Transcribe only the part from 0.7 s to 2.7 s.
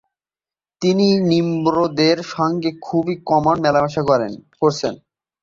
তিনি নিম্রোদের সঙ্গে